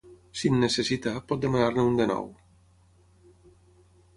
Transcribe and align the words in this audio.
Si 0.39 0.49
en 0.53 0.55
necessita, 0.61 1.13
pot 1.31 1.43
demanar-ne 1.43 1.85
un 1.91 1.99
de 1.99 2.07
nou. 2.13 2.27